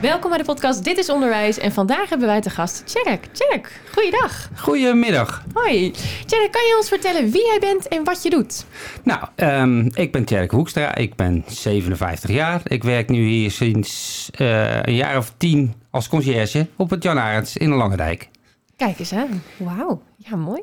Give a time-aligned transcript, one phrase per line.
[0.00, 1.58] Welkom bij de podcast Dit is Onderwijs.
[1.58, 3.26] En vandaag hebben wij te gast Tjerk.
[3.32, 4.48] Tjerk, goeiedag.
[4.56, 5.44] Goedemiddag.
[5.54, 5.90] Hoi.
[6.26, 8.64] Tjerk, kan je ons vertellen wie jij bent en wat je doet?
[9.02, 10.94] Nou, ehm, ik ben Tjerk Hoekstra.
[10.94, 12.60] Ik ben 57 jaar.
[12.64, 17.18] Ik werk nu hier sinds eh, een jaar of tien als conciërge op het Jan
[17.18, 18.28] Arends in de Langendijk.
[18.76, 19.42] Kijk eens aan.
[19.56, 20.02] Wauw.
[20.16, 20.62] Ja, mooi.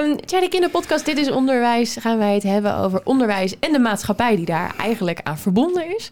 [0.00, 3.72] Um, Tjerk, in de podcast Dit is Onderwijs gaan wij het hebben over onderwijs en
[3.72, 6.10] de maatschappij die daar eigenlijk aan verbonden is.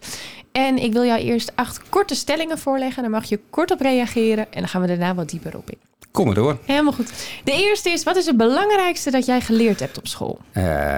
[0.51, 3.01] En ik wil jou eerst acht korte stellingen voorleggen.
[3.01, 5.77] Daar mag je kort op reageren en dan gaan we daarna wat dieper op in.
[6.11, 6.57] Kom maar door.
[6.65, 7.13] Helemaal goed.
[7.43, 10.39] De eerste is, wat is het belangrijkste dat jij geleerd hebt op school?
[10.53, 10.97] Uh,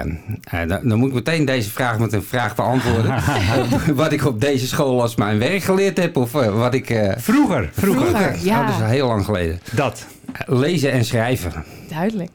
[0.66, 3.22] dan, dan, moet ik meteen deze vraag met een vraag beantwoorden.
[3.94, 6.90] wat ik op deze school als mijn werk geleerd heb of uh, wat ik...
[6.90, 7.12] Uh...
[7.16, 8.06] Vroeger, vroeger.
[8.06, 8.60] vroeger ja.
[8.60, 9.60] Oh, dat is al heel lang geleden.
[9.70, 10.06] Dat.
[10.46, 11.64] Lezen en schrijven.
[11.88, 12.30] Duidelijk.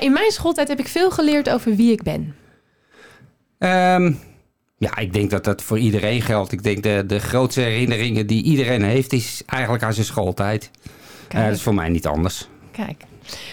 [0.00, 2.34] in mijn schooltijd heb ik veel geleerd over wie ik ben.
[3.58, 4.18] Um,
[4.84, 6.52] ja, ik denk dat dat voor iedereen geldt.
[6.52, 10.70] Ik denk de, de grootste herinneringen die iedereen heeft, is eigenlijk aan zijn schooltijd.
[11.34, 12.48] Uh, dat is voor mij niet anders.
[12.70, 13.02] Kijk.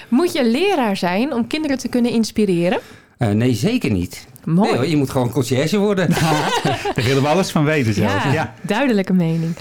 [0.10, 2.80] Moet je leraar zijn om kinderen te kunnen inspireren?
[3.18, 4.28] Uh, nee, zeker niet.
[4.46, 4.78] Mooi.
[4.78, 6.10] Nee, je moet gewoon conciërge worden.
[6.96, 8.24] Daar willen we alles van weten zelfs.
[8.24, 8.54] Ja, ja.
[8.62, 9.56] duidelijke mening.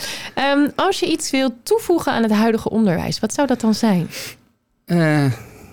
[0.54, 4.10] Um, als je iets wilt toevoegen aan het huidige onderwijs, wat zou dat dan zijn?
[4.86, 5.32] Uh,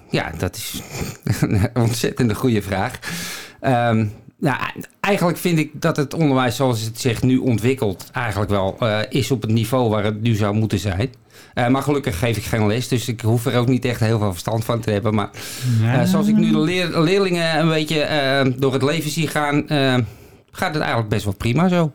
[0.09, 0.81] ja, dat is
[1.41, 2.99] een ontzettende goede vraag.
[3.61, 4.57] Um, nou,
[4.99, 8.09] eigenlijk vind ik dat het onderwijs zoals het zich nu ontwikkelt...
[8.11, 11.13] eigenlijk wel uh, is op het niveau waar het nu zou moeten zijn.
[11.55, 14.19] Uh, maar gelukkig geef ik geen les, dus ik hoef er ook niet echt heel
[14.19, 15.15] veel verstand van te hebben.
[15.15, 15.29] Maar
[15.81, 19.65] uh, zoals ik nu de leer leerlingen een beetje door het leven zie gaan...
[20.51, 21.91] gaat het eigenlijk best wel prima zo.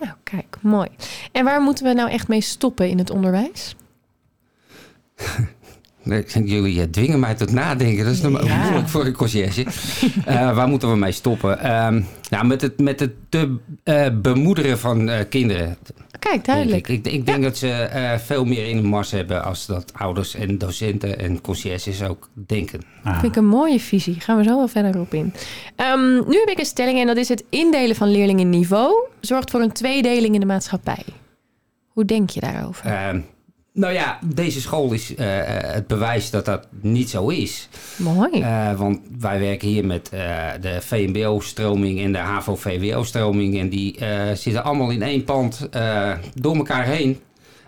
[0.00, 0.88] Nou, kijk, mooi.
[1.32, 3.74] En waar moeten we nou echt mee stoppen in het onderwijs?
[6.44, 8.04] Jullie dwingen mij tot nadenken.
[8.04, 8.62] Dat is nog ja.
[8.62, 9.66] moeilijk voor een conciërge.
[10.28, 11.84] uh, waar moeten we mee stoppen?
[11.86, 15.76] Um, nou, met het, met het te uh, bemoederen van uh, kinderen.
[16.18, 16.88] Kijk, duidelijk.
[16.88, 17.44] Ik, ik, ik denk ja.
[17.44, 19.44] dat ze veel meer in de mars hebben...
[19.44, 22.80] als dat ouders en docenten en conciërges ook denken.
[23.02, 23.12] Ah.
[23.20, 24.20] Vind ik een mooie visie.
[24.20, 25.32] Gaan we zo wel verder op in.
[25.76, 28.94] Um, nu heb ik een stelling en dat is het indelen van leerlingen niveau...
[29.20, 31.04] zorgt voor een tweedeling in de maatschappij.
[31.88, 32.86] Hoe denk je daarover?
[33.72, 35.16] Nou ja, deze school is uh,
[35.46, 37.68] het bewijs dat dat niet zo is.
[37.96, 38.40] Mooi.
[38.40, 40.20] Uh, want wij werken hier met uh,
[40.60, 43.58] de VMBO-stroming en de HAVO-VWO-stroming.
[43.58, 43.98] En die
[44.34, 45.68] zitten allemaal in één pand
[46.34, 47.20] door elkaar heen.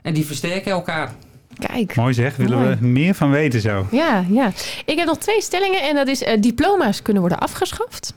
[0.02, 1.14] En die versterken elkaar.
[1.58, 1.96] Kijk.
[1.96, 2.76] Mooi zeg, willen mooi.
[2.80, 3.86] we meer van weten zo.
[3.90, 4.52] Ja, ja.
[4.84, 8.14] Ik heb nog twee stellingen en dat is diploma's kunnen worden afgeschaft.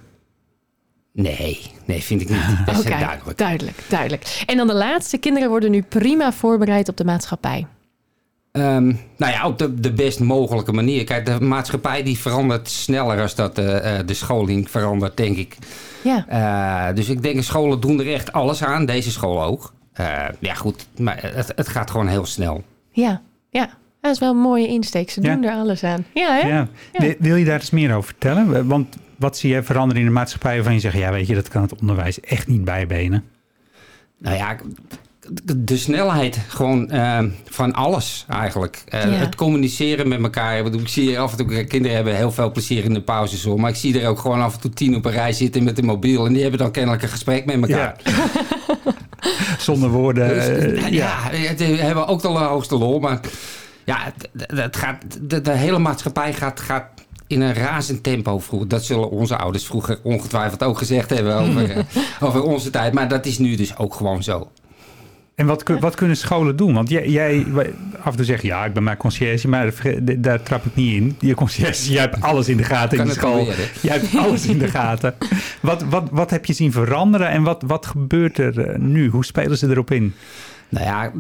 [1.16, 2.66] Nee, nee, vind ik niet.
[2.66, 3.38] Dat is okay, duidelijk.
[3.38, 4.44] Duidelijk, duidelijk.
[4.46, 5.18] En dan de laatste.
[5.18, 7.68] Kinderen worden nu prima voorbereid op de maatschappij.
[8.52, 11.04] Um, nou ja, op de, de best mogelijke manier.
[11.04, 13.66] Kijk, de maatschappij die verandert sneller als dat uh,
[14.06, 15.58] de scholing verandert, denk ik.
[16.04, 16.26] Ja.
[16.90, 18.86] Uh, dus ik denk, scholen doen er echt alles aan.
[18.86, 19.74] Deze school ook.
[20.00, 20.88] Uh, ja, goed.
[20.98, 22.64] Maar het, het gaat gewoon heel snel.
[22.92, 23.70] Ja, ja.
[24.02, 25.10] Dat is wel een mooie insteek.
[25.10, 26.06] Ze doen er alles aan.
[26.14, 26.48] Ja, hè?
[26.48, 26.68] Ja.
[26.94, 27.14] ja.
[27.20, 28.68] Wil je daar eens meer over vertellen?
[28.68, 30.98] Want wat zie je veranderen in de maatschappij waarvan je zegt...
[30.98, 33.24] ja, weet je, dat kan het onderwijs echt niet bijbenen?
[34.18, 34.56] Nou ja,
[35.56, 38.84] de snelheid gewoon uh, van alles eigenlijk.
[38.94, 39.10] Uh, ja.
[39.10, 40.58] Het communiceren met elkaar.
[40.58, 43.44] Ik, bedoel, ik zie af en toe, kinderen hebben heel veel plezier in de pauzes
[43.44, 43.60] hoor.
[43.60, 45.78] Maar ik zie er ook gewoon af en toe tien op een rij zitten met
[45.78, 46.26] een mobiel.
[46.26, 47.96] En die hebben dan kennelijk een gesprek met elkaar.
[48.04, 48.14] Ja.
[49.58, 50.28] Zonder woorden.
[50.28, 53.00] Dus, uh, ja, die hebben ook de hoogste lol.
[53.00, 53.20] Maar
[53.86, 56.95] ja, het, het gaat, de, de, hele maatschappij gaat, gaat
[57.28, 58.68] in een razend tempo vroeger.
[58.68, 61.86] Dat zullen onze ouders vroeger ongetwijfeld ook gezegd hebben over,
[62.28, 62.94] over onze tijd.
[62.94, 64.50] Maar dat is nu dus ook gewoon zo.
[65.36, 66.74] En wat, wat kunnen scholen doen?
[66.74, 67.46] Want jij, jij
[68.00, 69.74] af en toe zegt, ja, ik ben maar conciërge, maar
[70.18, 71.16] daar trap ik niet in.
[71.20, 73.48] Je conciërge, jij hebt alles in de gaten in de school.
[73.82, 75.16] Jij hebt alles in de gaten.
[75.62, 79.10] Wat, wat, wat heb je zien veranderen en wat, wat gebeurt er nu?
[79.10, 80.14] Hoe spelen ze erop in?
[80.76, 81.12] Nou ja,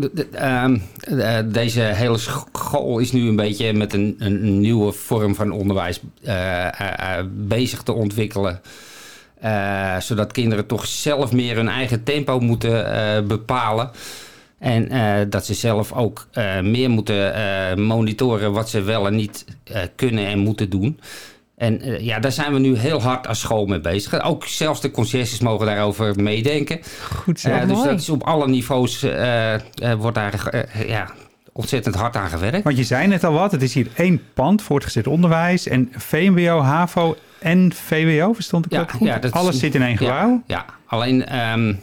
[1.10, 6.00] uh, deze hele school is nu een beetje met een, een nieuwe vorm van onderwijs
[6.24, 8.62] uh, bezig te ontwikkelen.
[10.00, 13.92] Zodat kinderen toch zelf meer hun eigen tempo moeten bepalen.
[14.60, 14.90] En
[15.30, 16.28] dat ze zelf ook
[16.62, 17.34] meer moeten
[17.81, 19.46] monitoren wat ze wel en niet
[19.96, 21.00] kunnen en moeten doen.
[21.57, 24.22] En ja, daar zijn we nu heel hard als school mee bezig.
[24.24, 26.80] Ook zelfs de conciërges mogen daarover meedenken.
[27.12, 27.66] Goed zo.
[27.68, 29.06] dus dat is op alle niveaus
[29.98, 31.10] wordt daar ja,
[31.54, 32.63] ontzettend hard aan gewerkt.
[32.63, 36.60] Want je zei net al wat, het is hier één pand, voortgezet onderwijs en VMBO,
[36.62, 39.07] HAVO en VWO, verstond ik Ja, dat goed?
[39.07, 40.42] ja, dat is- Alles zit in één gebouw?
[40.48, 41.74] Ja, alleen ehm,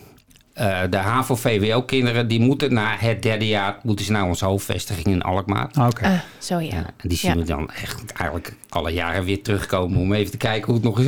[0.54, 2.28] eh, de HAVO-VWO-kinderen...
[2.28, 3.76] die moeten na het derde jaar...
[3.82, 5.70] moeten ze naar onze hoofdvestiging in Alkmaar.
[5.80, 6.04] Oké.
[6.06, 6.74] Ah, zo ja.
[6.74, 7.36] Ja, en die zien Ja.
[7.38, 9.98] we dan echt eigenlijk alle jaren weer terugkomen...
[10.00, 11.06] om even te kijken hoe het nog eens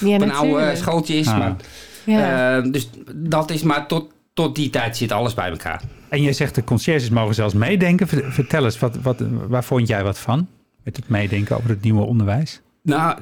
[0.00, 1.26] Ja, op een oude schooltje is.
[1.28, 1.38] Ah.
[1.38, 1.56] Maar,
[2.04, 2.56] Ja.
[2.56, 5.82] eh, dus dat is maar tot, tot die tijd zit alles bij elkaar.
[6.08, 8.08] En jij zegt de conciërges mogen zelfs meedenken.
[8.08, 10.48] Ver- Vertel eens, wat, wat, waar vond jij wat van?
[10.82, 12.60] Met het meedenken over het nieuwe onderwijs?
[12.82, 13.18] Nou,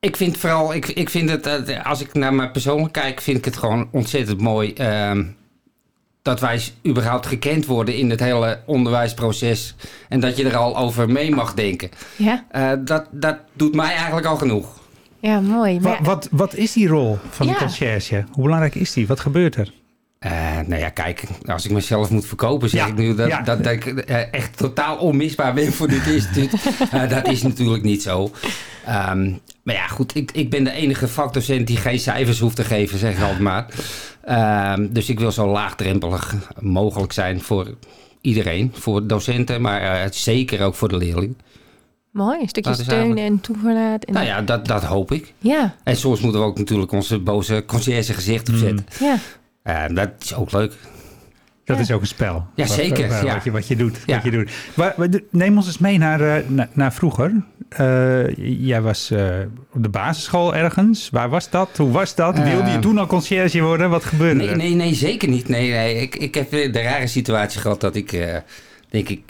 [0.00, 3.38] ik vind vooral, ik, ik vind het, eh, als ik naar mij persoonlijk kijk, vind
[3.38, 5.24] ik het gewoon ontzettend mooi ehm,
[6.22, 9.74] dat wij überhaupt gekend worden in het hele onderwijsproces
[10.08, 11.90] en dat je er al over mee mag denken.
[12.16, 12.44] ja.
[12.50, 14.80] Eh, dat, dat doet mij eigenlijk al genoeg.
[15.20, 15.80] ja, mooi.
[15.80, 17.58] Maar, wat, wat is die rol van de Ja.
[17.58, 18.24] conciërge?
[18.32, 19.06] Hoe belangrijk is die?
[19.06, 19.72] Wat gebeurt er?
[20.18, 20.30] Eh,
[20.66, 23.42] nou ja, kijk, als ik mezelf moet verkopen, zeg Ja, ik nu dat, ja.
[23.42, 26.52] dat, dat ik eh, echt totaal onmisbaar ben voor dit instituut.
[26.90, 28.30] Eh, dat is natuurlijk niet zo.
[28.86, 29.30] Ehm,
[29.62, 32.98] maar ja, goed, ik, ik ben de enige vakdocent die geen cijfers hoeft te geven,
[32.98, 33.66] zeg ik altijd maar.
[34.24, 37.74] Ehm, dus ik wil zo laagdrempelig mogelijk zijn voor
[38.20, 38.72] iedereen.
[38.74, 41.36] Voor docenten, maar zeker ook voor de leerling.
[42.10, 42.40] mooi.
[42.40, 44.04] Een stukje steun eigenlijk- en toeverlaat.
[44.04, 45.32] En Nou ja, dat, dat hoop ik.
[45.38, 45.74] ja.
[45.84, 48.86] En soms moeten we ook natuurlijk onze boze conciërge gezicht opzetten.
[49.00, 49.16] ja.
[49.66, 50.72] Eh, dat is ook leuk.
[51.64, 51.82] Dat Ja.
[51.82, 52.46] is ook een spel.
[52.54, 53.34] Ja, Wat- zeker, Wat, ja.
[53.34, 53.98] wat, je, wat je doet.
[54.06, 54.14] Ja.
[54.14, 54.50] Wat je doet.
[54.74, 54.94] Waar-
[55.30, 57.32] neem ons eens mee naar, eh, na- naar vroeger.
[57.68, 58.36] Eh,
[58.66, 59.24] jij was eh,
[59.72, 61.10] op de basisschool ergens.
[61.10, 61.68] Waar was dat?
[61.76, 62.38] Hoe was dat?
[62.38, 63.90] Wilde je toen al conciërge worden?
[63.90, 64.56] Wat gebeurde Nee, er?
[64.56, 65.48] nee, nee, zeker niet.
[65.48, 65.94] Nee, nee.
[66.00, 68.36] Ik, ik heb de rare situatie gehad dat ik, eh,
[68.88, 69.20] denk ik,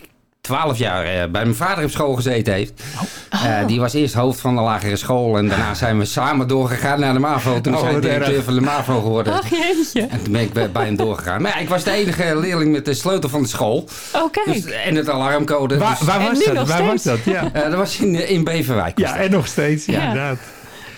[0.46, 2.82] twaalf jaar eh, bij mijn vader op school gezeten heeft.
[3.30, 7.00] Eh, die was eerst hoofd van de lagere school en daarna zijn we samen doorgegaan
[7.00, 7.60] naar de MAVO.
[7.60, 9.32] Toen Oh, zijn we wat directeur van de MAVO geworden.
[9.32, 10.00] Ach jeetje.
[10.06, 11.42] En toen ben ik bij, bij hem doorgegaan.
[11.42, 13.88] Maar ja, ik was de enige leerling met de sleutel van de school.
[14.14, 14.46] Oh, kijk.
[14.52, 15.78] Dus, en het alarmcode.
[15.78, 16.68] Waar, Dus, waar was dat?
[16.68, 17.18] Waar was dat?
[17.24, 17.50] Ja.
[17.52, 18.98] eh, dat was in, in Beverwijk.
[18.98, 19.24] was ja, dat.
[19.26, 19.84] en nog steeds.
[19.84, 20.02] Ja, Ja.
[20.06, 20.38] inderdaad.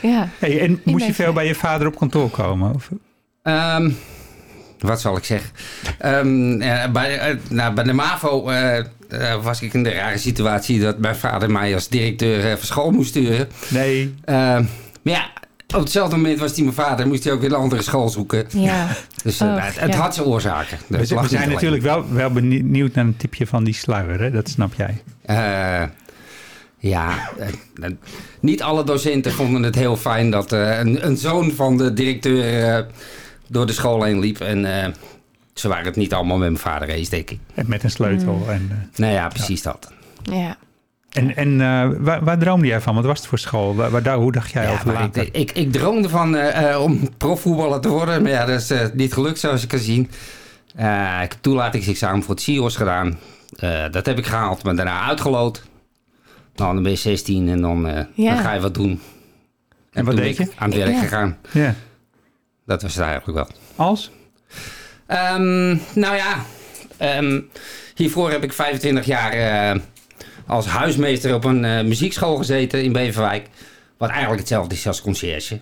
[0.00, 0.28] ja.
[0.38, 2.74] Hey, en moest je veel bij je vader op kantoor komen?
[2.74, 2.88] Of?
[3.42, 3.90] Ehm,
[4.78, 5.50] wat zal ik zeggen?
[5.98, 8.84] Ehm, eh, bij, eh, nou, bij de MAVO eh,
[9.42, 13.08] was ik in de rare situatie dat mijn vader mij als directeur van school moest
[13.08, 13.48] sturen.
[13.68, 14.14] Nee.
[14.24, 14.64] Ehm,
[15.02, 15.30] maar ja,
[15.74, 18.44] op hetzelfde moment was hij mijn vader, moest hij ook weer een andere school zoeken.
[18.48, 18.86] Ja.
[19.22, 20.00] Dus Och, het, het ja.
[20.00, 20.78] had zijn oorzaken.
[20.86, 21.70] We, zijn- lag we zijn niet alleen.
[21.72, 24.20] natuurlijk wel, wel benieuwd naar een tipje van die sluier.
[24.20, 24.30] Hè?
[24.30, 25.02] Dat snap jij.
[25.22, 25.82] Eh,
[26.78, 27.30] ja,
[28.40, 32.74] niet alle docenten vonden het heel fijn dat eh, een, een zoon van de directeur
[32.76, 32.84] eh,
[33.48, 34.40] door de school heen liep.
[34.40, 34.88] En eh,
[35.54, 37.38] ze waren het niet allemaal met mijn vader eens, denk ik.
[37.54, 38.34] En Met een sleutel.
[38.34, 38.48] Mm.
[38.48, 39.92] En, eh, Nou ja, precies dat.
[40.22, 40.56] Ja.
[41.10, 42.94] en, en eh, waar, waar droomde jij van?
[42.94, 43.74] Wat was het voor school?
[43.74, 45.22] Waar, waar, hoe dacht jij Ja, over later?
[45.22, 48.22] ik, ik, ik droomde van eh, eh, om profvoetballer te worden.
[48.22, 50.10] Maar ja, dat is eh, niet gelukt zoals je kan zien.
[50.76, 53.18] Eh, ik heb toelatingsexamen voor het CIO's gedaan.
[53.56, 55.62] Eh, dat heb ik gehaald, maar daarna uitgeloot.
[56.56, 58.34] Nou, dan ben je 16 en dan, eh, Ja.
[58.34, 59.00] dan ga je wat doen.
[59.92, 60.58] En, wat toen deed ben ik je?
[60.60, 60.98] aan het werk Ja.
[61.00, 61.36] gegaan.
[61.52, 61.74] Ja.
[62.68, 63.48] Dat was het eigenlijk wel.
[63.86, 64.10] Als?
[65.06, 66.44] Ehm, nou ja,
[66.96, 67.40] ehm,
[67.94, 69.80] hiervoor heb ik 25 jaar eh,
[70.46, 73.48] als huismeester op een eh, muziekschool gezeten in Beverwijk.
[73.96, 75.60] Wat eigenlijk hetzelfde is als conciërge.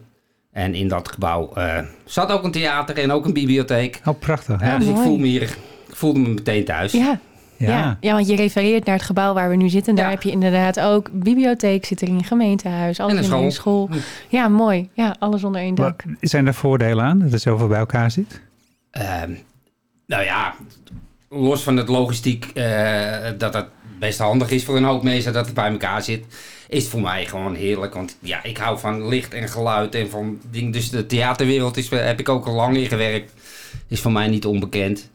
[0.53, 4.01] En in dat gebouw eh, zat ook een theater en ook een bibliotheek.
[4.05, 4.61] Oh, prachtig.
[4.61, 4.79] Ja, Ja.
[4.79, 5.57] dus ik, voel me hier, ik
[5.89, 6.93] voelde me meteen thuis.
[6.93, 7.21] Ja.
[7.59, 7.69] Ja.
[7.69, 7.97] Ja.
[8.01, 9.95] ja, want je refereert naar het gebouw waar we nu zitten.
[9.95, 10.11] Daar Ja.
[10.11, 13.89] heb je inderdaad ook bibliotheek zit erin, gemeentehuis, alles En een in één school.
[14.29, 14.89] Ja, mooi.
[14.93, 16.03] Ja, alles onder één dak.
[16.21, 18.41] zijn er voordelen aan dat er zoveel bij elkaar zit?
[18.91, 19.31] Ehm,
[20.07, 20.55] nou ja,
[21.29, 23.67] los van het logistiek eh, dat het
[23.99, 26.25] best handig is voor een hoop mensen dat het bij elkaar zit,
[26.69, 27.95] is het voor mij gewoon heerlijk.
[27.95, 30.71] Want ja, ik hou van licht en geluid en van dingen.
[30.71, 33.33] Dus de theaterwereld is, heb ik ook al lang in gewerkt.
[33.89, 35.11] Is voor mij niet onbekend.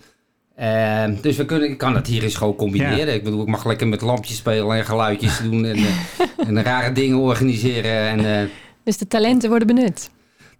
[0.55, 3.13] Ehm, dus we kunnen, ik kan dat hier in school combineren.
[3.13, 6.91] Ik bedoel, ik mag lekker met lampjes spelen en geluidjes doen en, eh, en rare
[6.91, 7.91] dingen organiseren.
[7.91, 8.47] En, eh,
[8.83, 10.09] Dus de talenten worden benut.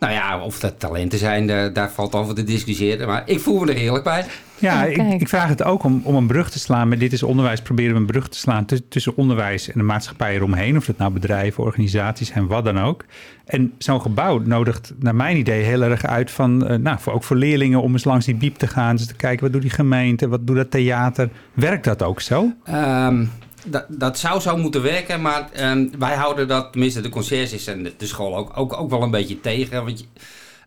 [0.02, 3.08] Nou ja, of dat talenten zijn, daar, daar valt over te discussiëren.
[3.08, 4.26] Maar ik voel me er heerlijk bij.
[4.58, 6.88] Ja, Oh, ik, ik vraag het ook om, om een brug te slaan.
[6.88, 9.86] Met dit is onderwijs proberen we een brug te slaan tussen, tussen onderwijs en de
[9.86, 10.78] maatschappij eromheen.
[10.78, 13.06] Of dat nou bedrijven, organisaties zijn, wat dan ook.
[13.46, 17.24] En zo'n gebouw nodigt naar mijn idee heel erg uit van, eh, nou, voor, ook
[17.24, 18.96] voor leerlingen om eens langs die biep te gaan.
[18.96, 21.30] Dus te kijken, wat doet die gemeente, wat doet dat theater?
[21.54, 22.54] Werkt dat ook zo?
[22.64, 23.26] Ehm,
[23.66, 27.84] dat, dat zou zo moeten werken, maar ehm, wij houden dat, tenminste de conciërges en
[27.84, 29.86] de, de school ook, ook, ook wel een beetje tegen.
[29.86, 30.06] Want je,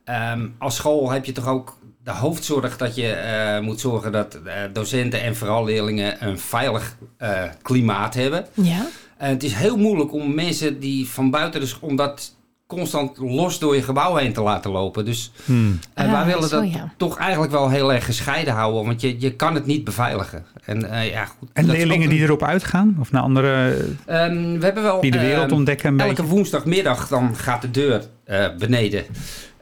[0.05, 4.39] ehm, als school heb je toch ook de hoofdzorg dat je eh, moet zorgen dat
[4.45, 8.47] eh, docenten en vooral leerlingen een veilig eh, klimaat hebben.
[8.53, 8.87] Ja.
[9.17, 12.35] En het is heel moeilijk om mensen die van buiten de school, om dat
[12.75, 15.05] constant los door je gebouw heen te laten lopen.
[15.05, 15.79] Dus Hmm.
[15.95, 16.93] eh, Ah, wij willen zo, dat ja.
[16.97, 18.85] toch eigenlijk wel heel erg gescheiden houden.
[18.85, 20.45] Want je, je kan het niet beveiligen.
[20.65, 22.97] En, eh, ja, goed, En leerlingen die erop uitgaan?
[23.01, 23.77] Of naar andere...
[24.07, 25.01] Ehm, we hebben wel.
[25.01, 26.31] Die de wereld ehm, ontdekken een Elke beetje?
[26.31, 29.05] woensdagmiddag dan gaat de deur eh, beneden.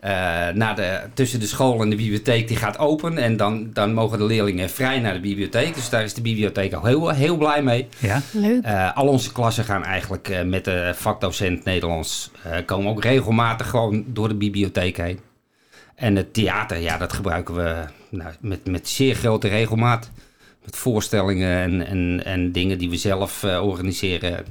[0.02, 0.10] Eh,
[0.54, 3.18] naar de, tussen de school en de bibliotheek, die gaat open.
[3.18, 5.74] En dan, dan mogen de leerlingen vrij naar de bibliotheek.
[5.74, 7.88] Dus daar is de bibliotheek al heel, heel blij mee.
[7.98, 8.20] Ja?
[8.30, 8.64] Leuk.
[8.64, 12.30] Eh, al onze klassen gaan eigenlijk eh, met de vakdocent Nederlands.
[12.42, 15.20] eh, komen ook regelmatig gewoon door de bibliotheek heen.
[15.94, 20.10] En het theater, ja, dat gebruiken we nou, met, met zeer grote regelmaat.
[20.64, 24.44] Met voorstellingen en, en, en dingen die we zelf eh, organiseren.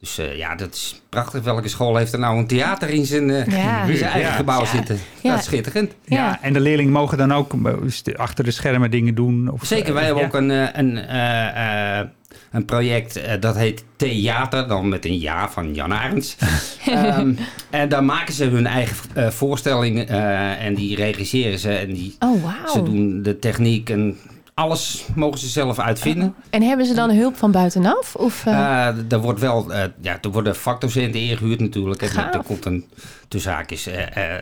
[0.00, 1.42] Dus eh, ja, dat is prachtig.
[1.44, 3.82] Welke school heeft er nou een theater in zijn, eh, Ja.
[3.82, 4.36] in zijn eigen Ja.
[4.36, 4.66] gebouw Ja.
[4.66, 4.98] zitten?
[5.20, 5.30] Ja.
[5.30, 5.92] Dat is schitterend.
[6.04, 6.16] Ja.
[6.16, 6.38] Ja.
[6.42, 9.48] en de leerlingen mogen dan ook eh, achter de schermen dingen doen?
[9.50, 10.28] Of, Zeker, wij hebben ja?
[10.28, 12.06] ook een, eh, een, eh, eh,
[12.52, 16.36] een project dat heet Theater, dan met een ja van Jan Arends.
[16.86, 17.32] Ehm,
[17.70, 22.16] en daar maken ze hun eigen eh, voorstelling eh, en die regisseren ze en die,
[22.18, 24.16] Oh, ze doen de techniek en
[24.58, 26.34] alles mogen ze zelf uitvinden.
[26.50, 28.14] En hebben ze dan hulp van buitenaf?
[28.14, 28.52] Of, eh,
[28.88, 32.02] Eh, er wordt wel, eh, ja, er worden vakdocenten ingehuurd natuurlijk.
[32.02, 32.84] En er komt een,
[33.28, 33.86] tussen haakjes,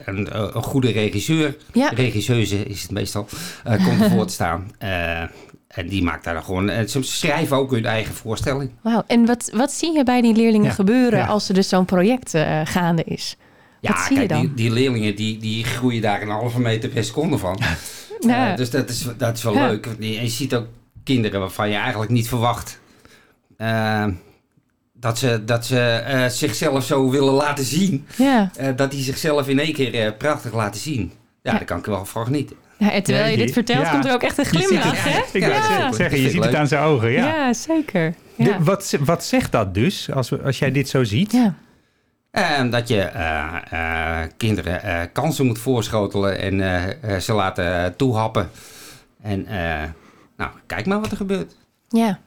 [0.04, 1.56] een, een goede regisseur.
[1.72, 1.88] Ja.
[1.94, 3.28] Regisseuse is het meestal,
[3.84, 4.70] komt ervoor te staan.
[5.68, 8.70] En die maakt daar dan gewoon, en ze schrijven ook hun eigen voorstelling.
[8.82, 9.02] Wauw.
[9.06, 10.72] En wat, wat zie je bij die leerlingen Ja.
[10.72, 11.26] gebeuren Ja.
[11.26, 12.30] als er dus zo'n project
[12.64, 13.36] gaande is?
[13.80, 14.40] Ja, Wat zie je kijk, dan?
[14.40, 17.58] Die, die leerlingen die, die groeien daar een halve meter per seconde van.
[18.18, 18.50] Ja.
[18.50, 19.66] Eh, dus dat is, dat is wel Ja.
[19.66, 19.86] leuk.
[19.86, 20.66] En je ziet ook
[21.04, 22.80] kinderen waarvan je eigenlijk niet verwacht
[23.56, 24.06] eh,
[24.92, 28.06] dat ze, dat ze eh, zichzelf zo willen laten zien.
[28.16, 28.50] ja.
[28.56, 31.12] Eh, dat die zichzelf in één keer eh, prachtig laten zien.
[31.42, 31.58] Ja, Ja.
[31.58, 32.56] daar kan ik wel van genieten.
[32.78, 33.90] Ja, en terwijl je dit vertelt, ja.
[33.90, 35.18] komt er ook echt een glimlach, hè?
[35.32, 35.62] Ik wou Ja.
[35.92, 37.10] zeggen, Dat je ziet het aan zijn ogen.
[37.12, 37.26] Ja.
[37.26, 38.14] Ja, zeker.
[38.36, 41.32] De- wat, wat zegt dat dus, als, we, als jij dit zo ziet?
[41.32, 41.54] ja.
[42.36, 48.50] En dat je eh, eh, kinderen eh, kansen moet voorschotelen en ze laten toehappen.
[49.22, 49.82] En eh,
[50.36, 51.56] nou, kijk maar wat er gebeurt.
[51.88, 52.18] ja,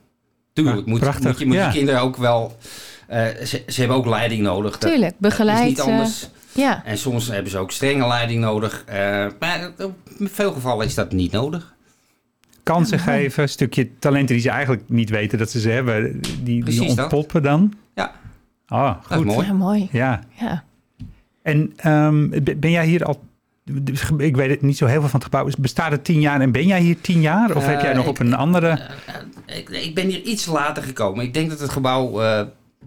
[0.54, 1.66] Tuurlijk moet, Prachtig, moet je moet ja.
[1.66, 2.58] je kinderen ook wel...
[3.08, 4.78] eh, ze, ze hebben ook leiding nodig.
[4.78, 5.12] Dat- tuurlijk.
[5.12, 5.60] dat Begeleid.
[5.62, 6.30] is niet anders.
[6.52, 6.86] ja.
[6.86, 8.84] En soms hebben ze ook strenge leiding nodig.
[8.86, 9.72] Eh, maar
[10.18, 11.74] in veel gevallen is dat niet nodig.
[12.64, 16.64] Kansen geven, een stukje talenten die ze eigenlijk niet weten dat ze ze hebben, die,
[16.64, 17.74] die ontpoppen dan.
[17.96, 18.12] Ja.
[18.70, 19.26] Ah, Dat is goed.
[19.26, 19.48] mooi.
[19.48, 19.90] ja, mooi.
[19.92, 20.20] Ja.
[20.40, 20.64] Ja.
[21.42, 23.22] En ehm, ben jij hier al...
[24.18, 25.50] Ik weet het niet zo heel veel van het gebouw.
[25.60, 27.56] Bestaat het tien jaar en ben jij hier tien jaar?
[27.56, 28.80] Of Eh, heb jij nog ik- op een andere...
[29.46, 31.26] Ik, ik ben hier iets later gekomen.
[31.26, 32.42] Ik denk dat het gebouw eh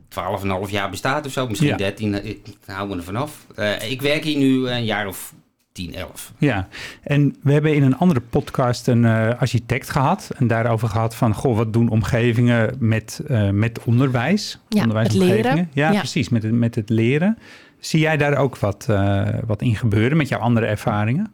[0.08, 1.46] 12,5 jaar bestaat of zo.
[1.48, 1.76] Misschien Ja.
[1.76, 2.26] 13.
[2.26, 3.46] Ik hou me er vanaf.
[3.54, 5.34] Eh ik werk hier nu een jaar of
[5.72, 6.32] 10, 11.
[6.38, 6.68] Ja,
[7.02, 10.30] en we hebben in een andere podcast een eh, architect gehad.
[10.36, 14.58] En daarover gehad van, goh, wat doen omgevingen met, eh, met onderwijs?
[14.68, 15.36] Ja, Onderwijsomgevingen.
[15.36, 15.68] het leren.
[15.72, 15.98] Ja, Ja.
[15.98, 17.38] precies, met het, met het leren.
[17.78, 21.32] Zie jij daar ook wat, eh, wat in gebeuren met jouw andere ervaringen?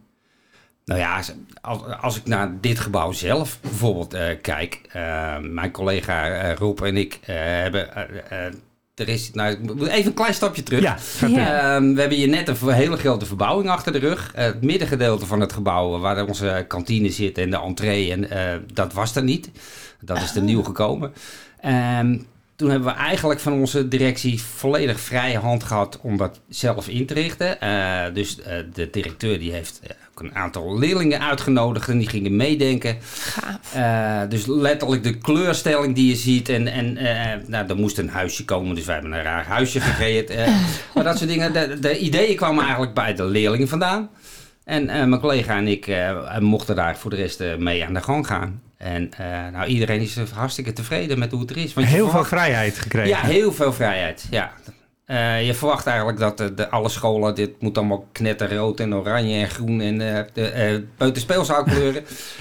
[0.84, 1.16] Nou ja,
[1.60, 4.80] als, als ik naar dit gebouw zelf bijvoorbeeld eh, kijk.
[4.92, 7.88] eh, mijn collega Rob en ik eh, hebben...
[8.98, 9.56] er is, nou,
[9.88, 10.82] even een klein stapje terug.
[10.82, 10.96] Ja.
[11.20, 14.32] Ehm, we hebben hier net een hele grote verbouwing achter de rug.
[14.34, 18.56] Eh, het middengedeelte van het gebouw, waar onze kantine zit en de entree, en, eh,
[18.72, 19.50] dat was er niet.
[20.00, 21.12] Dat is er nieuw gekomen.
[21.60, 22.18] Ehm,
[22.56, 27.06] toen hebben we eigenlijk van onze directie volledig vrije hand gehad om dat zelf in
[27.06, 27.60] te richten.
[27.60, 28.36] Eh, dus
[28.72, 29.80] de directeur die heeft
[30.18, 32.96] ook een aantal leerlingen uitgenodigd en die gingen meedenken.
[33.02, 33.74] Gaaf.
[33.74, 36.48] Eh, dus letterlijk de kleurstelling die je ziet.
[36.48, 39.80] En, en eh, nou, er moest een huisje komen, dus wij hebben een raar huisje
[39.80, 40.30] gecreëerd.
[40.30, 40.46] Eh,
[40.94, 41.52] maar dat soort dingen.
[41.52, 44.10] De, de ideeën kwamen eigenlijk bij de leerlingen vandaan.
[44.64, 47.94] En eh, mijn collega en ik eh, mochten daar voor de rest eh, mee aan
[47.94, 48.62] de gang gaan.
[48.76, 51.74] En eh, nou, iedereen is hartstikke tevreden met hoe het er is.
[51.74, 53.08] Want je Heel veel vrijheid gekregen.
[53.08, 54.26] Ja, heel veel vrijheid.
[54.30, 54.52] Ja.
[55.08, 59.40] Eh, je verwacht eigenlijk dat de, de- alle scholen, dit moet allemaal knetterrood en oranje
[59.40, 60.78] en groen en eh de eh.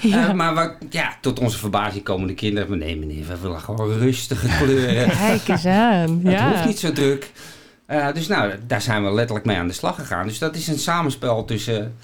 [0.00, 0.28] Ja.
[0.28, 3.60] Eh, maar wat, ja, tot onze verbazing komen de kinderen, maar nee meneer, we willen
[3.60, 5.10] gewoon rustige kleuren.
[5.16, 6.20] Kijk eens aan.
[6.24, 6.50] Het Ja.
[6.52, 7.30] hoeft niet zo druk.
[7.86, 10.26] Eh, dus nou, daar zijn we letterlijk mee aan de slag gegaan.
[10.26, 11.94] Dus dat is een samenspel tussen,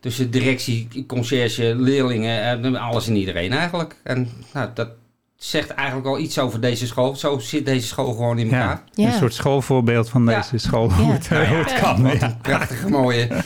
[0.00, 3.96] tussen directie, conciërge, leerlingen, eh, alles en iedereen eigenlijk.
[4.02, 4.88] En nou, dat
[5.36, 7.16] zegt eigenlijk al iets over deze school.
[7.16, 8.82] Zo zit deze school gewoon in elkaar.
[8.92, 9.12] Ja, Ja.
[9.12, 10.36] een soort schoolvoorbeeld van Ja.
[10.40, 12.02] deze school, hoe, het, hoe het kan.
[12.02, 12.26] Wat Ja.
[12.26, 13.28] een prachtige mooie.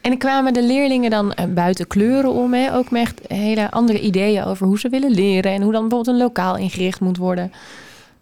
[0.00, 2.74] En kwamen de leerlingen dan eh, buiten kleuren om, hè?
[2.74, 6.16] ook met echt hele andere ideeën over hoe ze willen leren en hoe dan bijvoorbeeld
[6.16, 7.52] een lokaal ingericht moet worden?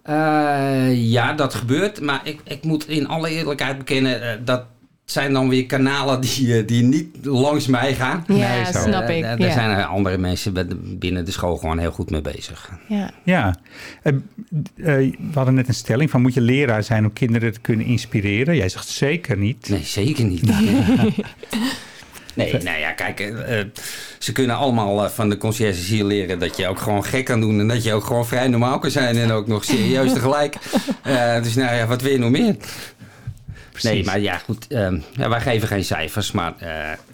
[0.01, 2.01] Eh, ja, dat gebeurt.
[2.01, 4.63] Maar ik, ik moet in alle eerlijkheid bekennen eh, dat
[5.11, 8.23] zijn dan weer kanalen die, die niet langs mij gaan.
[8.27, 9.21] Ja, nee, snap ik.
[9.21, 10.53] Daar zijn er andere mensen
[10.99, 12.71] binnen de school gewoon heel goed mee bezig.
[12.87, 13.11] Ja.
[13.23, 13.55] ja.
[14.03, 18.55] we hadden net een stelling van moet je leraar zijn om kinderen te kunnen inspireren?
[18.55, 19.69] Jij zegt zeker niet.
[19.69, 20.43] Nee, zeker niet.
[22.33, 23.59] Nee, nou ja, kijk, uh,
[24.17, 27.39] ze kunnen allemaal uh, van de conciërges hier leren dat je ook gewoon gek kan
[27.41, 30.55] doen en dat je ook gewoon vrij normaal kan zijn en ook nog serieus tegelijk.
[31.07, 32.55] Uh, dus nou ja, wat wil je nog meer?
[33.81, 33.91] Precies.
[33.91, 36.53] Nee, maar ja, goed, ehm, ja, wij geven geen cijfers, maar...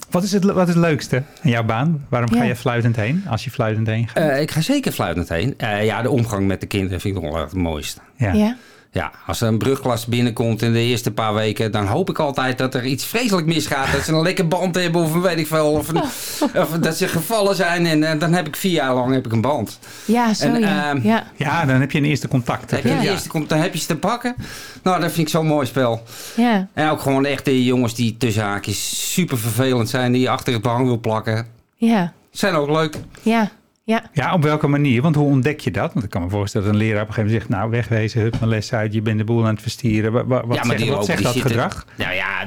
[0.10, 2.06] wat, is het, wat is het leukste in jouw baan?
[2.10, 4.40] Waarom ga je fluitend heen, als je fluitend heen gaat?
[4.40, 5.56] ik ga zeker fluitend heen.
[5.82, 8.00] ja, de omgang met de kinderen vind ik nog wel het mooiste.
[8.18, 8.56] ja?
[8.94, 9.12] Ja?
[9.26, 12.74] Als er een brugklas binnenkomt in de eerste paar weken, dan hoop ik altijd dat
[12.74, 13.92] er iets vreselijk misgaat.
[13.92, 15.72] Dat ze een lekker band hebben of weet ik veel.
[15.72, 15.90] Of,
[16.64, 19.32] of dat ze gevallen zijn en uh, dan heb ik vier jaar lang heb ik
[19.32, 19.80] een band.
[20.06, 20.96] Ja, zo en, ja.
[20.96, 21.24] Uh, ja.
[21.36, 21.66] ja.
[21.66, 22.72] dan heb je een eerste contact.
[22.72, 24.36] Heb je een eerste, dan heb je ze te pakken.
[24.84, 26.04] Nou, dat vind ik zo'n mooi spel.
[26.36, 26.68] Ja.
[26.74, 30.54] En ook gewoon echt de jongens die tussen haakjes super vervelend zijn, die je achter
[30.54, 31.48] het behang wil plakken.
[31.76, 32.14] Ja.
[32.32, 32.98] Zijn ook leuk.
[33.22, 33.52] Ja.
[33.86, 34.04] Ja.
[34.14, 35.02] ja, op welke manier?
[35.02, 35.94] Want hoe ontdek je dat?
[35.94, 37.62] Want ik kan me voorstellen dat een leraar op een gegeven moment zegt...
[37.62, 40.12] nou, wegwezen, hup mijn les uit, je bent de boel aan het verstieren.
[40.12, 41.86] Wat, wat, ja, maar zegt, wat zegt dat gedrag?
[41.98, 42.46] Nou ja,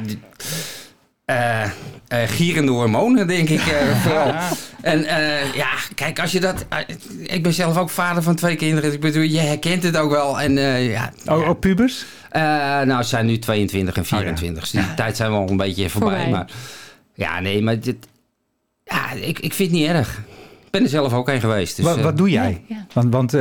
[1.27, 1.71] uh,
[2.13, 4.35] uh, gierende hormonen, denk ik uh, vooral.
[4.83, 5.01] En
[5.55, 6.67] ja, kijk, als je dat...
[7.23, 8.93] ik ben zelf ook vader van twee kinderen.
[8.93, 10.41] Ik bedoel, je herkent het ook wel.
[10.41, 10.53] En,
[10.83, 11.53] ja, oh, ja.
[11.53, 12.05] pubers?
[12.85, 14.49] nou, ze zijn nu 22 en 24.
[14.49, 14.61] Oh, ja.
[14.61, 16.11] Dus die tijd zijn wel een beetje voorbij.
[16.11, 16.31] voorbij.
[16.31, 16.51] Maar
[17.15, 18.09] ja, nee, maar dit...
[18.85, 20.21] Ja, ik, ik vind het niet erg
[20.77, 21.77] ben er zelf ook een geweest.
[21.77, 22.63] Dus, wat, wat, doe jij?
[22.93, 23.41] Want, want uh,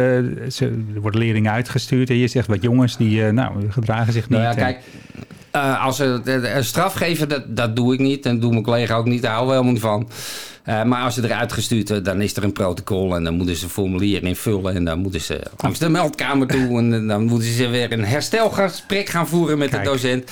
[0.50, 4.30] ze, er worden leerlingen uitgestuurd en je zegt wat jongens die uh, nou, gedragen zich
[4.30, 4.40] niet.
[4.40, 4.80] Nou ja, kijk,
[5.56, 6.22] uh, als ze
[6.56, 8.26] een straf geven, dat, dat doe ik niet.
[8.26, 9.22] En doe mijn collega ook niet.
[9.22, 10.10] Daar houden we helemaal niet
[10.66, 10.88] van.
[10.88, 13.16] maar als ze eruit gestuurd worden, dan is er een protocol.
[13.16, 14.76] En dan moeten ze een formulier invullen.
[14.76, 16.78] En dan moeten ze langs de meldkamer toe.
[16.80, 20.32] En dan moeten ze weer een herstelgesprek gaan voeren met de docent.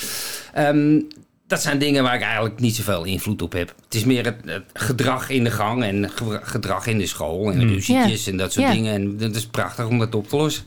[0.58, 1.08] Um,
[1.54, 3.74] dat zijn dingen waar ik eigenlijk niet zoveel invloed op heb.
[3.84, 6.10] Het is meer het, gedrag in de gang en
[6.44, 7.74] gedrag in de school en mm.
[7.74, 8.94] ruzietjes en dat soort dingen.
[8.94, 10.64] En dat is prachtig om dat op te lossen.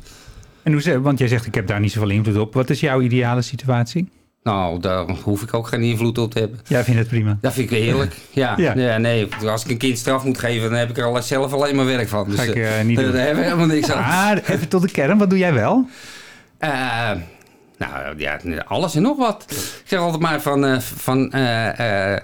[0.63, 2.55] En hoe, want jij zegt ik heb daar niet zoveel invloed op.
[2.55, 4.09] Wat is jouw ideale situatie?
[4.43, 6.61] Nou, daar hoef ik ook geen invloed op te hebben.
[6.69, 7.39] Jij vindt het prima?
[7.41, 8.55] Dat vind ik heerlijk, ja.
[8.57, 8.99] ja.
[8.99, 11.77] nee, als ik een kind straf moet geven, dan heb ik er al zelf alleen
[11.77, 12.31] maar werk van.
[12.31, 14.37] Dus, Ga ik, uh, niet daar hebben we helemaal niks aan.
[14.37, 15.89] Ah, even tot de kern, wat doe jij wel?
[16.61, 17.11] Uh,
[17.79, 19.45] nou ja, alles en nog wat.
[19.49, 22.17] Ik zeg altijd maar van, uh, van uh,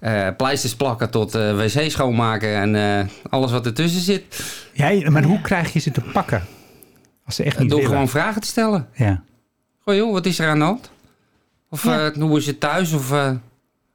[0.00, 4.44] uh, pleisters plakken tot wc schoonmaken en alles wat ertussen zit.
[4.72, 6.44] Ja, maar hoe krijg je ze te pakken?
[7.24, 7.92] Als ze echt niet Door willen.
[7.94, 8.88] gewoon vragen te stellen.
[8.94, 9.22] Ja.
[9.84, 10.90] Goh joh, wat is er aan de hand?
[11.70, 12.12] Of ja.
[12.12, 12.92] hoe is het thuis?
[12.92, 13.12] Of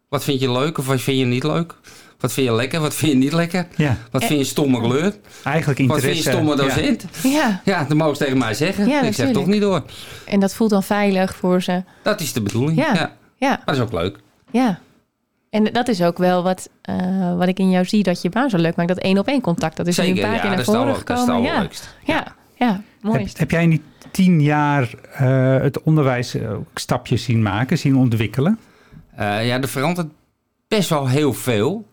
[0.09, 1.75] wat vind je leuk of wat vind je niet leuk?
[2.25, 2.79] Wat vind je lekker?
[2.79, 3.67] Wat vind je niet lekker?
[3.75, 3.97] Ja.
[4.11, 5.13] Wat vind je stomme kleur?
[5.43, 6.07] Eigenlijk interesse.
[6.07, 7.05] Wat vind je stomme docent?
[7.23, 7.61] Ja.
[7.63, 8.87] Ja, dat mogen ze tegen mij zeggen.
[8.87, 9.83] Ja, ik zeg toch niet door.
[10.25, 11.83] En dat voelt dan veilig voor ze.
[12.01, 12.93] Dat is de bedoeling, ja.
[12.93, 13.11] ja.
[13.35, 13.61] ja.
[13.65, 14.19] dat is ook leuk.
[14.51, 14.79] Ja.
[15.49, 18.49] En dat is ook wel wat, uh, wat ik in jou zie dat je baan
[18.49, 18.89] zo leuk maakt.
[18.89, 19.77] Dat één op één contact.
[19.77, 21.43] Dat is Zeker, nu een paar keer naar voren gekomen.
[21.43, 22.13] Dat is het ja.
[22.15, 22.35] ja.
[22.55, 23.19] Ja, mooi.
[23.19, 26.35] Heb, heb, jij in die tien jaar uh, het onderwijs
[26.75, 28.59] stapjes zien maken, zien ontwikkelen?
[29.19, 30.07] Uh, ja, er verandert
[30.67, 31.85] best wel heel veel.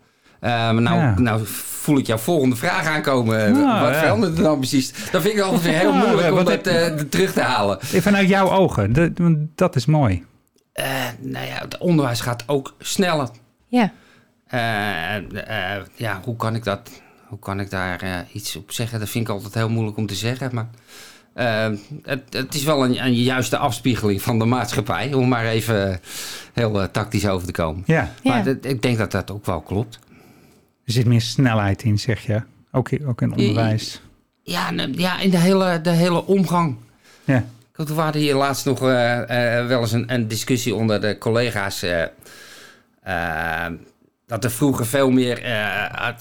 [0.43, 3.53] Uh, nou, nou voel ik jouw volgende vraag aankomen.
[3.53, 4.93] Nou, wat verandert er dan precies?
[5.11, 7.79] Dat vind ik altijd weer heel moeilijk om dat uh, terug te halen.
[7.81, 9.11] Vanuit jouw ogen, dat,
[9.55, 10.25] dat is mooi.
[10.75, 10.85] Uh,
[11.21, 13.29] nou ja, het onderwijs gaat ook sneller.
[13.67, 13.93] Ja.
[15.95, 16.91] ja, hoe kan ik dat...
[17.27, 18.99] Hoe kan ik daar iets op zeggen?
[18.99, 20.51] Dat vind ik altijd heel moeilijk om te zeggen.
[20.55, 20.69] Maar
[22.03, 25.13] het, het, is wel een, een, juiste afspiegeling van de maatschappij.
[25.13, 26.01] Om maar even
[26.53, 27.83] heel tactisch over te komen.
[27.87, 28.11] Ja.
[28.23, 29.99] Maar ik denk dat dat ook wel klopt.
[30.85, 32.43] Er zit meer snelheid in, zeg je.
[32.73, 34.01] Ook, ook in onderwijs.
[34.43, 36.77] Ja, ja in de hele, de hele omgang.
[37.25, 37.45] Ja.
[37.73, 41.85] We hadden hier laatst nog uh, uh, wel eens een, een, discussie onder de collega's.
[41.85, 43.67] Uh,
[44.27, 45.41] dat er vroeger veel meer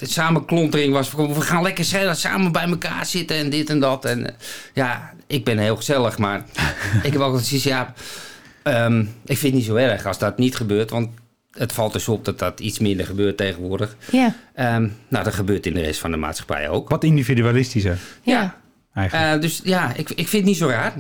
[0.02, 1.12] samenklontering was.
[1.12, 4.06] We gaan lekker samen bij elkaar zitten en dit en dat.
[4.06, 4.36] En
[4.74, 6.46] ja, ik ben heel gezellig, maar
[7.04, 7.94] ik heb ook zoiets, ja...
[8.64, 10.90] Um, ik vind het niet zo erg als dat niet gebeurt.
[10.90, 11.10] Want
[11.52, 13.96] het valt dus op dat dat iets minder gebeurt tegenwoordig.
[14.12, 14.36] Ja.
[14.76, 16.90] Um, nou, dat gebeurt in de rest van de maatschappij ook.
[16.90, 17.98] Wat individualistischer.
[18.22, 18.56] Ja.
[18.94, 19.36] Eigenlijk.
[19.36, 20.94] Uh, dus ja, ik, ik vind het niet zo raar.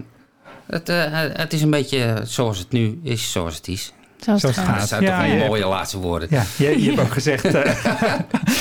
[0.65, 3.93] Het, uh, het is een beetje zoals het nu is, zoals het is.
[4.19, 4.79] Zoals het gaat.
[4.79, 6.27] Dat zijn ja, toch wel mooie laatste woorden.
[6.31, 7.45] Ja, je, je hebt ook gezegd...
[7.45, 7.51] Uh,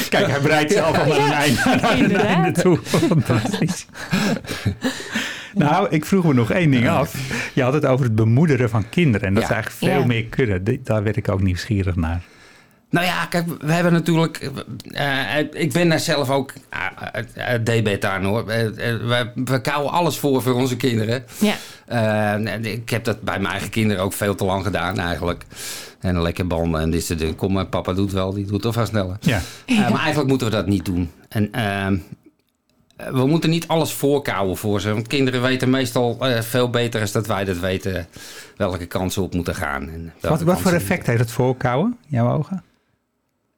[0.09, 2.79] kijk, hij bereidt zelf al naar een einde, naar een einde toe.
[3.09, 3.87] Fantastisch.
[5.55, 7.15] Nou, ik vroeg me nog één ding af.
[7.55, 9.27] Je had het over het bemoederen van kinderen.
[9.27, 9.49] En dat ja.
[9.49, 10.81] ze eigenlijk veel meer kunnen.
[10.85, 12.23] Daar werd ik ook nieuwsgierig naar.
[12.91, 14.51] Nou ja, kijk, we hebben natuurlijk.
[14.85, 16.53] Uh, ik ben daar zelf ook
[17.37, 18.45] uh, debet aan hoor.
[18.47, 21.25] we, we kouwen alles voor voor onze kinderen.
[21.39, 22.37] Ja.
[22.63, 25.45] ik heb dat bij mijn eigen kinderen ook veel te lang gedaan eigenlijk.
[26.01, 27.37] En een lekker banden en dit soort dingen.
[27.37, 29.17] Kom, papa doet wel, die doet toch wel sneller.
[29.21, 29.41] Ja.
[29.67, 31.11] Maar eigenlijk moeten we dat niet doen.
[31.29, 31.97] En ehm,
[33.13, 34.93] we moeten niet alles voorkouwen voor ze.
[34.93, 38.07] Want kinderen weten meestal veel beter als dat wij dat weten
[38.57, 39.89] welke kansen op moeten gaan.
[39.89, 42.63] En wat, wat voor effect heeft het voorkouwen, jouw ogen?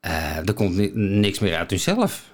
[0.06, 2.30] Uh, er komt niks meer uit hunzelf.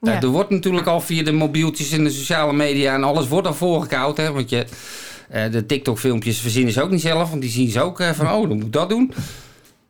[0.00, 0.20] Ja.
[0.20, 3.54] er wordt natuurlijk al via de mobieltjes en de sociale media en alles wordt al
[3.54, 4.16] voorgekoud.
[4.16, 4.32] Hè?
[4.32, 4.66] Want je,
[5.34, 8.26] uh, de TikTok-filmpjes verzinnen ze ook niet zelf, want die zien ze ook uh, van,
[8.26, 9.12] oh, dan moet ik dat doen.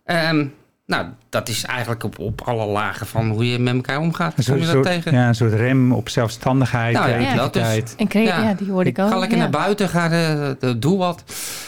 [0.04, 0.54] Um,
[0.88, 4.34] nou, dat is eigenlijk op, op alle lagen van hoe je met elkaar omgaat.
[4.34, 5.12] Kom je dat soort, tegen?
[5.12, 8.42] Ja, een soort rem op zelfstandigheid, nou, ja, dat is, en ja.
[8.42, 8.54] ja.
[8.54, 9.10] die hoorde ik ook.
[9.10, 11.24] Ga lekker naar buiten, ga de, de, doe wat.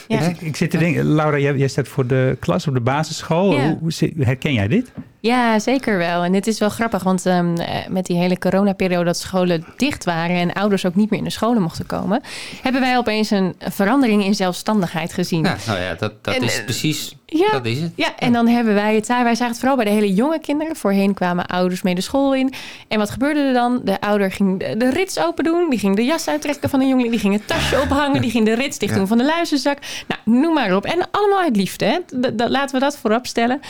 [0.06, 3.60] Ik, ik, zit te denken, Laura, jij, jij staat voor de klas op de basisschool.
[3.60, 4.92] Hoe, hoe, herken jij dit?
[5.20, 6.24] Ja, zeker wel.
[6.24, 7.56] En het is wel grappig, want um,
[7.88, 11.30] met die hele coronaperiode dat scholen dicht waren en ouders ook niet meer in de
[11.30, 12.22] scholen mochten komen,
[12.62, 15.44] hebben wij opeens een verandering in zelfstandigheid gezien.
[15.44, 17.16] Ja, nou ja, dat, dat is eh, precies.
[17.32, 17.92] Ja, dat is het.
[17.96, 20.76] Ja, en dan hebben wij het, wij zagen het vooral bij de hele jonge kinderen.
[20.76, 22.52] Voorheen kwamen ouders mee de school in.
[22.88, 23.80] En wat gebeurde er dan?
[23.84, 27.10] De ouder ging de, rits open doen, die ging de jas uittrekken van de jongeling,
[27.10, 29.78] die ging het tasje ophangen, die ging de rits dicht doen van de luisterzak.
[30.08, 30.84] Nou, noem maar op.
[30.84, 31.98] En allemaal uit liefde, hè?
[32.48, 33.60] laten we dat voorop stellen.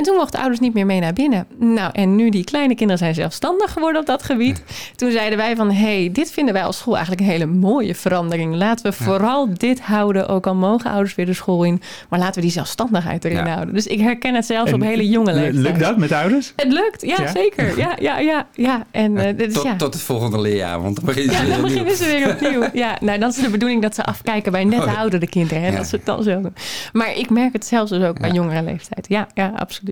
[0.00, 1.46] En toen mochten ouders niet meer mee naar binnen.
[1.58, 4.62] Nou, en nu die kleine kinderen zijn zelfstandig geworden op dat gebied.
[4.96, 8.54] Toen zeiden wij van, hey, dit vinden wij als school eigenlijk een hele mooie verandering.
[8.54, 11.82] Laten we vooral dit houden, ook al mogen ouders weer de school in.
[12.08, 13.74] Maar laten we die zelfstandigheid erin houden.
[13.74, 15.54] Dus ik herken het zelfs op hele jonge leeftijd.
[15.54, 16.52] Lukt dat met ouders?
[16.56, 17.78] Het lukt, ja, zeker.
[17.78, 18.86] Ja, ja, ja, ja.
[18.90, 22.04] En, uh, dus, tot, tot, het volgende leerjaar, want dan beginnen ze, dan beginnen ze
[22.04, 22.68] weer opnieuw.
[22.72, 25.62] Ja, nou, dan is de bedoeling dat ze afkijken bij net oh, oudere kinderen.
[25.62, 26.54] Hè, Dat ze het dan zo doen.
[26.92, 29.08] Maar ik merk het zelfs dus ook bij jongere leeftijd.
[29.08, 29.89] Ja, ja, absoluut.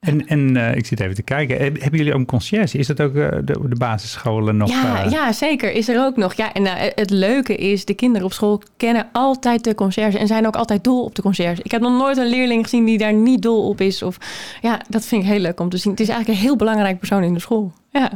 [0.00, 1.58] En, en uh, ik zit even te kijken.
[1.58, 2.78] Hebben jullie ook een conciërge?
[2.78, 4.68] Is dat ook uh, de, de, basisscholen nog?
[4.68, 5.10] Ja, uh...
[5.10, 5.72] ja, zeker.
[5.72, 6.34] Is er ook nog.
[6.34, 10.46] Ja, en het leuke is, de kinderen op school kennen altijd de conciërge en zijn
[10.46, 11.62] ook altijd dol op de conciërge.
[11.62, 14.02] Ik heb nog nooit een leerling gezien die daar niet dol op is.
[14.02, 14.16] Of,
[14.60, 15.92] ja, dat vind ik heel leuk om te zien.
[15.92, 17.72] Het is eigenlijk een heel belangrijk persoon in de school.
[17.90, 18.10] Ja.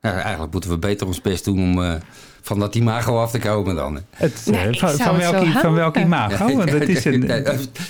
[0.00, 2.00] ja eigenlijk moeten we beter ons best doen om
[2.42, 4.00] van dat imago af te komen dan.
[4.10, 6.46] Het, nee, van, van, welk, van welk imago?
[6.56, 7.30] Want het is een...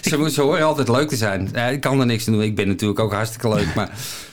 [0.00, 1.54] ze, ze horen altijd leuk te zijn.
[1.72, 2.42] ik kan er niks aan doen.
[2.42, 3.74] Ik ben natuurlijk ook hartstikke leuk.
[3.74, 3.90] Maar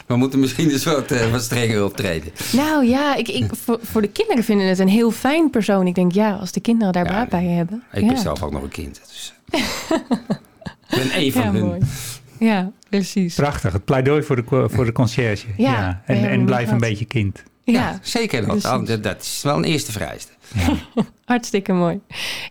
[0.07, 2.31] we moeten misschien dus wat, uh, wat strenger optreden.
[2.51, 5.87] Nou ja, ik, ik, voor, voor, de kinderen vinden het een heel fijn persoon.
[5.87, 7.83] Ik denk, ja, als de kinderen daar baat bij hebben.
[7.91, 9.01] Ik ben zelf ook nog een kind.
[9.07, 9.33] Dus.
[9.49, 11.65] ik ben één van hun.
[11.65, 11.79] Mooi.
[12.39, 13.35] Ja, precies.
[13.35, 13.73] Prachtig.
[13.73, 15.47] Het pleidooi voor de, voor de conciërge.
[15.57, 17.43] Ja, En, en blijf een beetje kind.
[17.73, 18.47] Ja, zeker.
[18.47, 20.31] Dat, dat is wel een eerste vereiste.
[20.53, 21.03] Ja.
[21.25, 21.99] Hartstikke mooi.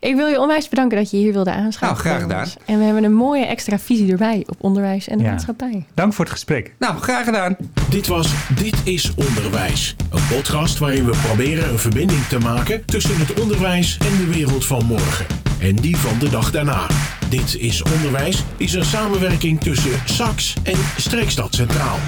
[0.01, 2.05] Ik wil je onwijs bedanken dat je hier wilde aanschuiven.
[2.05, 2.63] Nou, graag gedaan.
[2.67, 5.87] En we hebben een mooie extra visie erbij op onderwijs en de maatschappij.
[5.95, 6.75] Dank voor het gesprek.
[6.79, 7.57] Nou, graag gedaan.
[7.91, 9.97] Dit was Dit is Onderwijs.
[10.11, 14.65] Een podcast waarin we proberen een verbinding te maken tussen het onderwijs en de wereld
[14.65, 15.27] van morgen.
[15.61, 16.87] En die van de dag daarna.
[17.29, 21.99] Dit is Onderwijs is een samenwerking tussen SAX en Streekstad Centraal.